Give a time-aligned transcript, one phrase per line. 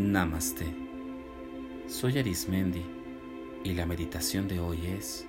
[0.00, 0.64] Namaste.
[1.86, 2.82] Soy Arismendi
[3.62, 5.26] y la meditación de hoy es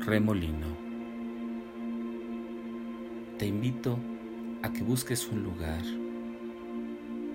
[0.00, 0.66] Remolino.
[3.38, 3.98] Te invito
[4.64, 5.82] a que busques un lugar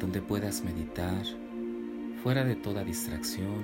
[0.02, 1.24] donde puedas meditar
[2.22, 3.64] fuera de toda distracción,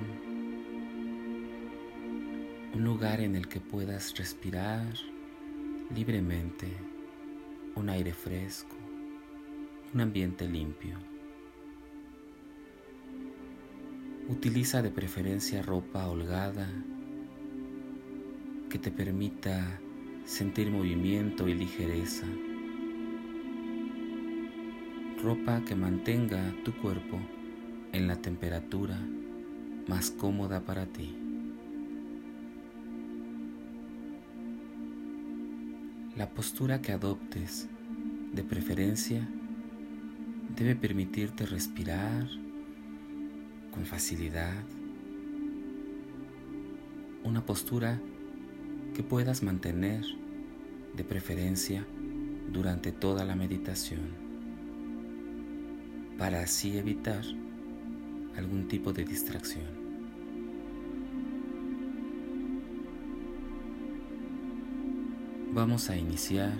[2.74, 4.94] un lugar en el que puedas respirar
[5.94, 6.66] libremente,
[7.74, 8.74] un aire fresco,
[9.92, 10.96] un ambiente limpio.
[14.28, 16.68] Utiliza de preferencia ropa holgada
[18.68, 19.80] que te permita
[20.26, 22.26] sentir movimiento y ligereza.
[25.22, 27.18] Ropa que mantenga tu cuerpo
[27.92, 29.00] en la temperatura
[29.88, 31.16] más cómoda para ti.
[36.16, 37.66] La postura que adoptes,
[38.34, 39.26] de preferencia,
[40.54, 42.28] debe permitirte respirar
[43.78, 44.64] con facilidad,
[47.22, 48.00] una postura
[48.92, 50.04] que puedas mantener
[50.96, 51.86] de preferencia
[52.50, 54.00] durante toda la meditación,
[56.18, 57.22] para así evitar
[58.36, 59.68] algún tipo de distracción.
[65.54, 66.58] Vamos a iniciar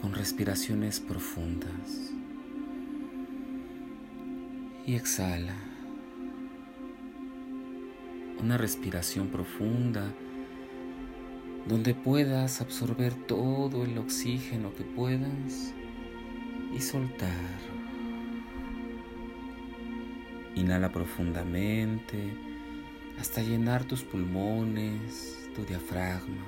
[0.00, 2.12] con respiraciones profundas
[4.86, 5.54] y exhala.
[8.40, 10.12] Una respiración profunda
[11.66, 15.72] donde puedas absorber todo el oxígeno que puedas
[16.74, 17.60] y soltar.
[20.56, 22.32] Inhala profundamente
[23.18, 26.46] hasta llenar tus pulmones, tu diafragma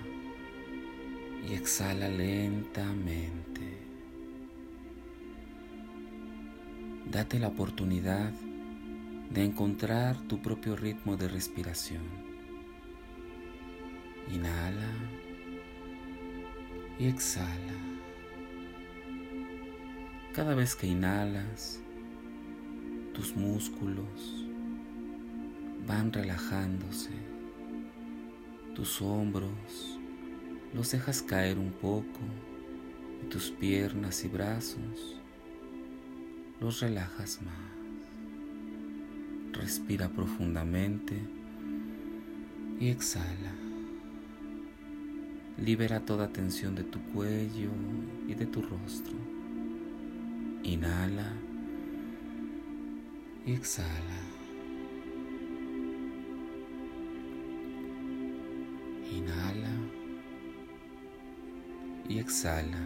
[1.48, 3.63] y exhala lentamente.
[7.14, 8.32] Date la oportunidad
[9.30, 12.02] de encontrar tu propio ritmo de respiración.
[14.32, 14.90] Inhala
[16.98, 17.78] y exhala.
[20.32, 21.80] Cada vez que inhalas,
[23.12, 24.48] tus músculos
[25.86, 27.12] van relajándose.
[28.74, 30.00] Tus hombros
[30.72, 32.18] los dejas caer un poco
[33.22, 35.20] y tus piernas y brazos
[36.64, 37.54] los relajas más.
[39.52, 41.14] Respira profundamente
[42.80, 43.52] y exhala.
[45.58, 47.68] Libera toda tensión de tu cuello
[48.26, 49.14] y de tu rostro.
[50.62, 51.34] Inhala
[53.44, 54.20] y exhala.
[59.12, 59.70] Inhala
[62.08, 62.80] y exhala.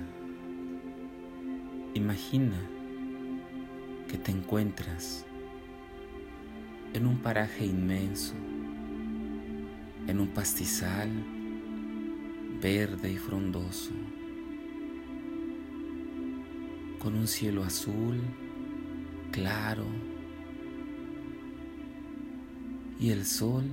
[1.95, 2.59] Imagina
[4.09, 5.25] que te encuentras
[6.95, 8.35] en un paraje inmenso,
[10.07, 11.11] en un pastizal
[12.61, 13.93] verde y frondoso,
[16.99, 18.21] con un cielo azul
[19.31, 19.85] claro
[22.99, 23.65] y el sol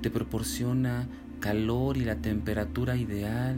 [0.00, 1.08] te proporciona
[1.40, 3.56] calor y la temperatura ideal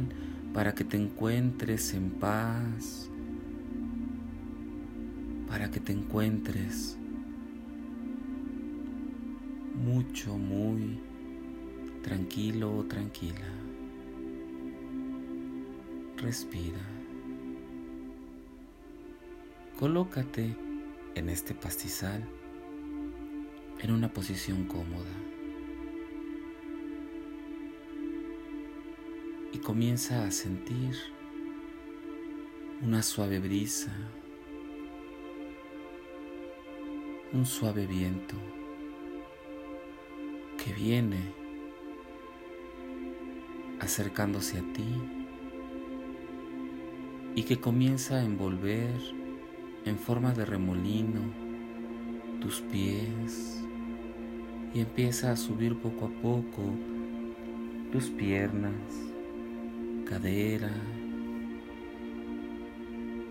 [0.52, 3.10] para que te encuentres en paz,
[5.54, 6.98] para que te encuentres
[9.76, 10.98] mucho, muy
[12.02, 13.46] tranquilo o tranquila.
[16.16, 16.80] Respira.
[19.78, 20.56] Colócate
[21.14, 22.28] en este pastizal
[23.78, 25.14] en una posición cómoda
[29.52, 30.96] y comienza a sentir
[32.82, 33.92] una suave brisa
[37.34, 38.36] un suave viento
[40.56, 41.18] que viene
[43.80, 45.02] acercándose a ti
[47.34, 49.00] y que comienza a envolver
[49.84, 51.22] en forma de remolino
[52.40, 53.60] tus pies
[54.72, 56.62] y empieza a subir poco a poco
[57.90, 58.74] tus piernas,
[60.06, 60.72] cadera,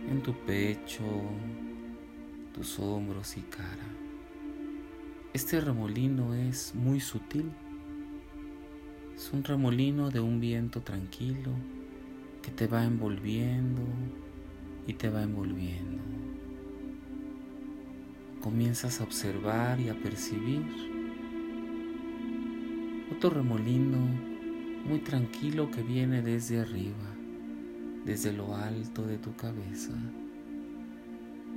[0.10, 1.04] en tu pecho,
[2.54, 4.03] tus hombros y cara.
[5.34, 7.50] Este remolino es muy sutil.
[9.16, 11.50] Es un remolino de un viento tranquilo
[12.44, 13.82] que te va envolviendo
[14.86, 16.04] y te va envolviendo.
[18.42, 20.62] Comienzas a observar y a percibir
[23.12, 23.98] otro remolino
[24.86, 27.10] muy tranquilo que viene desde arriba,
[28.06, 29.94] desde lo alto de tu cabeza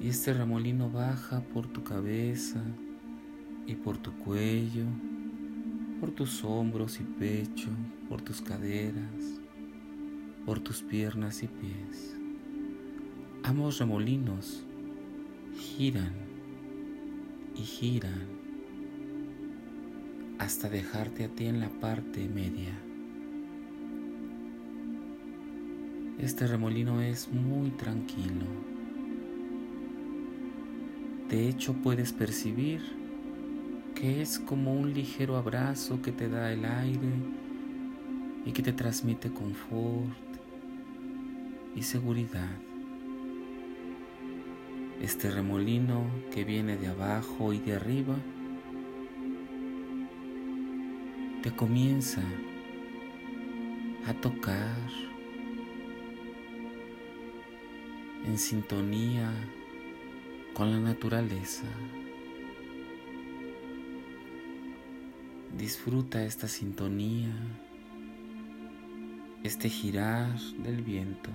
[0.00, 2.62] Y este remolino baja por tu cabeza
[3.66, 4.84] y por tu cuello,
[6.00, 7.68] por tus hombros y pecho,
[8.08, 9.40] por tus caderas,
[10.44, 12.16] por tus piernas y pies.
[13.42, 14.64] Ambos remolinos
[15.56, 16.12] giran
[17.54, 18.26] y giran
[20.38, 22.78] hasta dejarte a ti en la parte media.
[26.18, 28.46] Este remolino es muy tranquilo.
[31.28, 33.05] De hecho puedes percibir
[33.96, 37.08] que es como un ligero abrazo que te da el aire
[38.44, 40.12] y que te transmite confort
[41.74, 42.50] y seguridad.
[45.00, 48.16] Este remolino que viene de abajo y de arriba
[51.42, 52.22] te comienza
[54.06, 54.76] a tocar
[58.26, 59.32] en sintonía
[60.52, 61.66] con la naturaleza.
[65.58, 67.32] Disfruta esta sintonía,
[69.42, 71.30] este girar del viento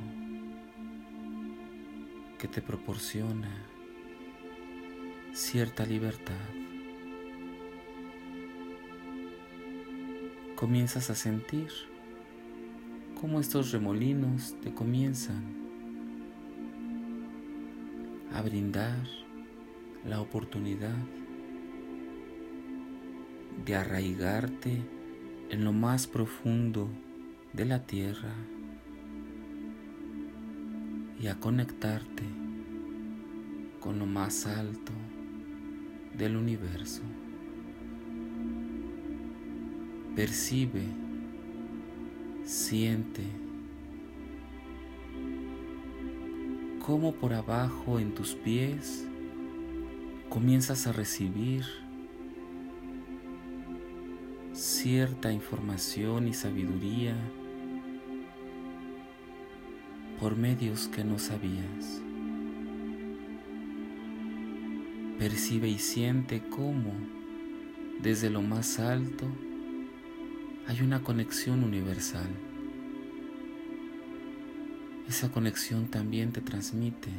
[2.38, 3.50] que te proporciona
[5.34, 6.36] cierta libertad.
[10.56, 11.70] Comienzas a sentir
[13.20, 15.44] cómo estos remolinos te comienzan
[18.36, 19.04] a brindar
[20.06, 20.96] la oportunidad
[23.66, 24.82] de arraigarte
[25.50, 26.90] en lo más profundo
[27.54, 28.34] de la tierra
[31.20, 32.24] y a conectarte
[33.80, 34.92] con lo más alto
[36.18, 37.02] del universo.
[40.16, 40.84] Percibe,
[42.44, 43.24] siente
[46.86, 49.06] cómo por abajo en tus pies
[50.30, 51.66] comienzas a recibir
[54.62, 57.16] cierta información y sabiduría
[60.20, 62.00] por medios que no sabías.
[65.18, 66.94] Percibe y siente cómo
[68.04, 69.26] desde lo más alto
[70.68, 72.30] hay una conexión universal.
[75.10, 77.10] Esa conexión también te transmite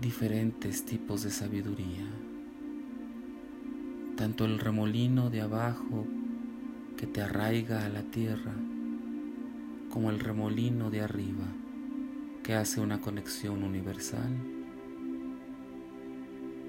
[0.00, 2.33] diferentes tipos de sabiduría.
[4.16, 6.06] Tanto el remolino de abajo
[6.96, 8.54] que te arraiga a la tierra,
[9.90, 11.46] como el remolino de arriba
[12.44, 14.30] que hace una conexión universal,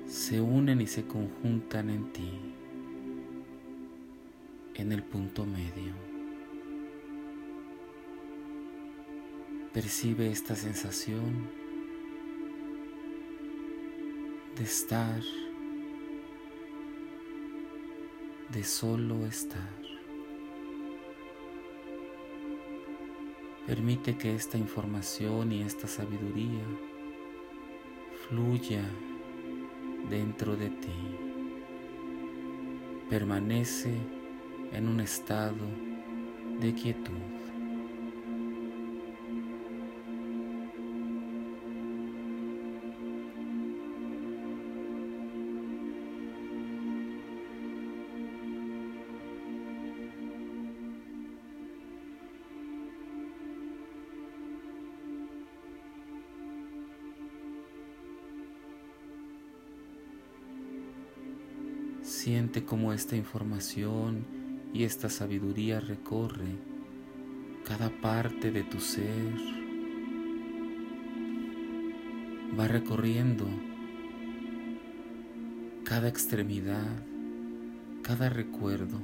[0.08, 2.32] se unen y se conjuntan en ti,
[4.76, 5.94] en el punto medio.
[9.74, 11.50] Percibe esta sensación
[14.56, 15.22] de estar,
[18.56, 19.70] de solo estar.
[23.68, 26.64] Permite que esta información y esta sabiduría
[28.30, 28.82] fluya
[30.10, 31.18] dentro de ti.
[33.10, 33.94] Permanece
[34.72, 35.66] en un estado
[36.62, 37.35] de quietud.
[62.26, 64.26] Siente cómo esta información
[64.74, 66.58] y esta sabiduría recorre
[67.68, 69.32] cada parte de tu ser.
[72.60, 73.46] Va recorriendo
[75.84, 77.06] cada extremidad,
[78.02, 78.98] cada recuerdo,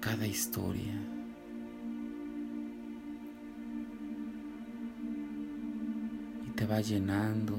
[0.00, 0.98] cada historia.
[6.46, 7.58] Y te va llenando,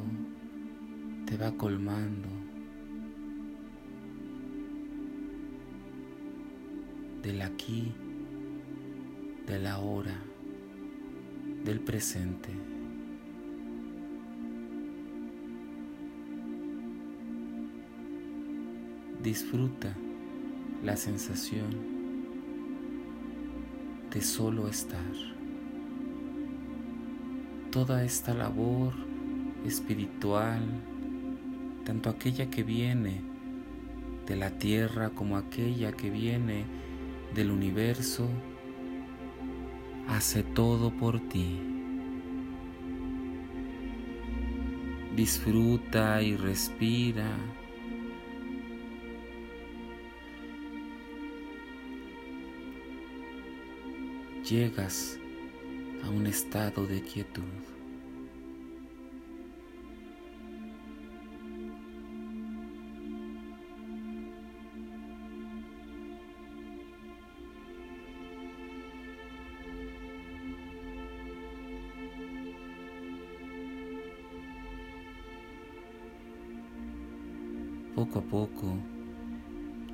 [1.28, 2.45] te va colmando
[7.26, 7.92] del aquí,
[9.48, 10.16] del ahora,
[11.64, 12.50] del presente.
[19.24, 19.96] Disfruta
[20.84, 21.72] la sensación
[24.12, 25.00] de solo estar.
[27.72, 28.94] Toda esta labor
[29.66, 30.62] espiritual,
[31.86, 33.22] tanto aquella que viene
[34.28, 36.85] de la tierra como aquella que viene
[37.36, 38.30] del universo
[40.08, 41.60] hace todo por ti.
[45.16, 47.30] Disfruta y respira.
[54.50, 55.20] Llegas
[56.04, 57.75] a un estado de quietud.
[78.16, 78.78] Poco a poco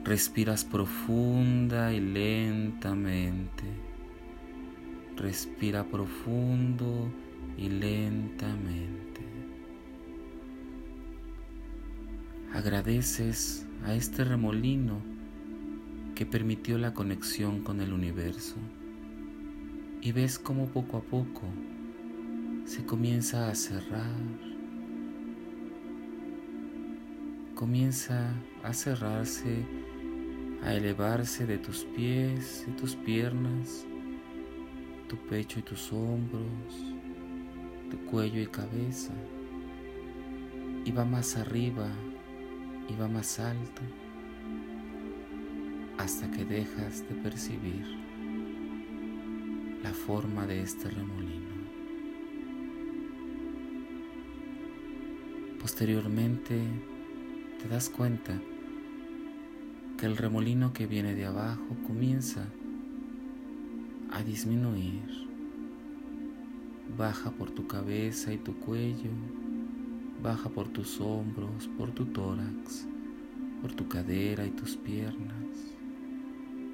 [0.03, 3.63] respiras profunda y lentamente.
[5.17, 7.11] Respira profundo
[7.57, 9.21] y lentamente.
[12.53, 15.01] Agradeces a este remolino
[16.13, 18.57] que permitió la conexión con el universo
[19.99, 21.41] y ves cómo poco a poco
[22.65, 24.50] se comienza a cerrar
[27.61, 29.63] comienza a cerrarse,
[30.63, 33.85] a elevarse de tus pies y tus piernas,
[35.07, 36.73] tu pecho y tus hombros,
[37.91, 39.13] tu cuello y cabeza,
[40.85, 41.87] y va más arriba
[42.89, 43.83] y va más alto
[45.99, 47.85] hasta que dejas de percibir
[49.83, 51.61] la forma de este remolino.
[55.59, 56.59] Posteriormente,
[57.61, 58.41] te das cuenta
[59.97, 62.47] que el remolino que viene de abajo comienza
[64.11, 65.27] a disminuir.
[66.97, 69.11] Baja por tu cabeza y tu cuello,
[70.23, 72.87] baja por tus hombros, por tu tórax,
[73.61, 75.75] por tu cadera y tus piernas,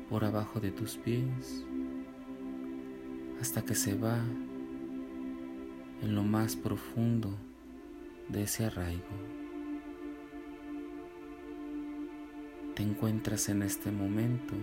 [0.10, 1.65] por abajo de tus pies,
[3.41, 4.20] hasta que se va
[6.01, 7.36] en lo más profundo
[8.29, 9.37] de ese arraigo.
[12.77, 14.53] Te encuentras en este momento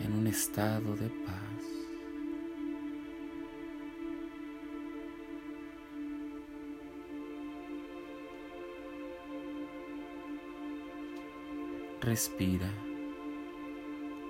[0.00, 1.64] en un estado de paz.
[12.00, 12.72] Respira,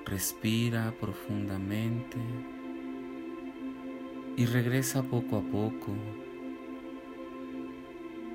[0.05, 2.17] respira profundamente
[4.37, 5.95] y regresa poco a poco,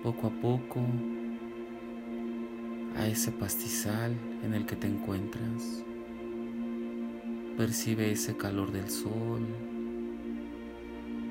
[0.02, 0.80] poco a poco
[2.96, 5.84] a ese pastizal en el que te encuentras.
[7.58, 9.46] Percibe ese calor del sol,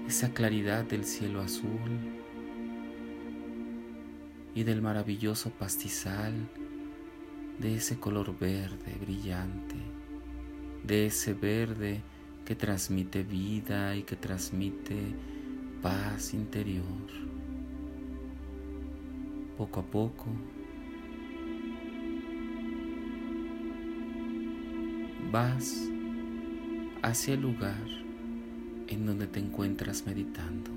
[0.06, 1.98] esa claridad del cielo azul
[4.54, 6.34] y del maravilloso pastizal,
[7.58, 9.76] de ese color verde brillante,
[10.84, 12.02] de ese verde
[12.44, 14.96] que transmite vida y que transmite
[15.80, 16.84] paz interior.
[19.56, 20.26] Poco a poco
[25.32, 25.88] vas
[27.02, 27.88] hacia el lugar
[28.86, 30.70] en donde te encuentras meditando.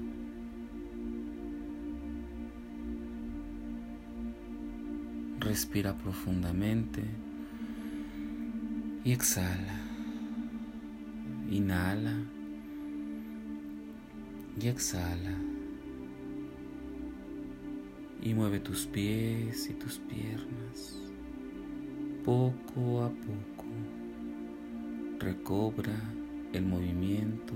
[5.41, 7.03] Respira profundamente
[9.03, 9.77] y exhala.
[11.51, 12.15] Inhala
[14.59, 15.37] y exhala.
[18.21, 21.05] Y mueve tus pies y tus piernas
[22.23, 23.54] poco a poco
[25.25, 25.91] recobra
[26.53, 27.55] el movimiento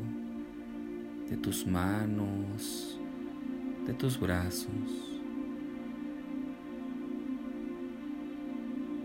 [1.29, 2.99] de tus manos,
[3.85, 5.21] de tus brazos.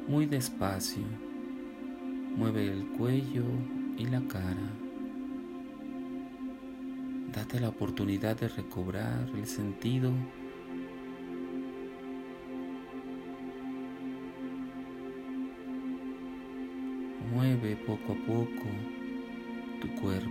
[0.08, 1.02] Muy despacio,
[2.38, 3.44] mueve el cuello
[3.98, 4.70] y la cara.
[7.34, 10.10] Date la oportunidad de recobrar el sentido
[17.72, 18.66] Poco a poco
[19.80, 20.28] tu cuerpo.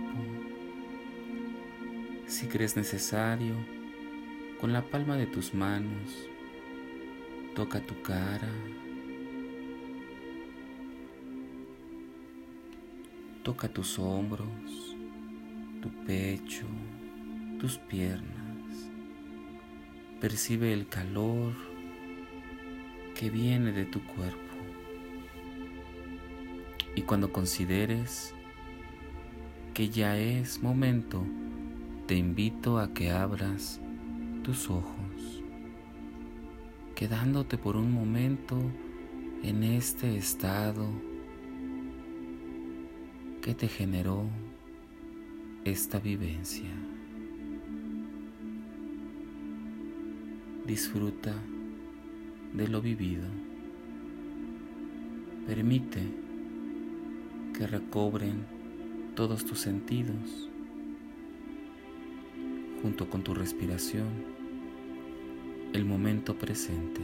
[2.26, 3.56] Si crees necesario,
[4.60, 6.28] con la palma de tus manos,
[7.56, 8.48] toca tu cara.
[13.42, 14.96] Toca tus hombros,
[15.82, 16.66] tu pecho,
[17.58, 18.90] tus piernas.
[20.20, 21.52] Percibe el calor
[23.16, 24.43] que viene de tu cuerpo.
[26.96, 28.34] Y cuando consideres
[29.74, 31.24] que ya es momento,
[32.06, 33.80] te invito a que abras
[34.44, 35.42] tus ojos,
[36.94, 38.56] quedándote por un momento
[39.42, 40.86] en este estado
[43.42, 44.28] que te generó
[45.64, 46.70] esta vivencia.
[50.66, 51.34] Disfruta
[52.52, 53.26] de lo vivido.
[55.46, 56.23] Permite
[57.56, 58.44] que recobren
[59.14, 60.50] todos tus sentidos
[62.82, 64.08] junto con tu respiración
[65.72, 67.00] el momento presente.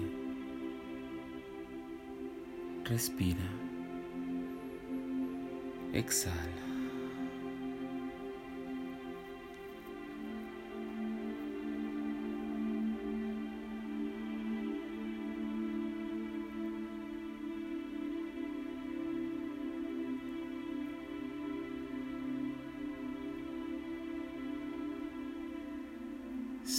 [2.84, 3.48] Respira.
[5.92, 6.69] Exhala.